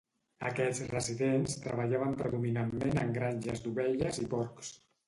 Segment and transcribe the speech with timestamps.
[0.51, 4.79] Aquests resident treballaven predominantment en granges d'ovelles i porcs.